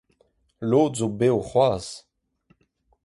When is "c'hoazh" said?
1.49-1.93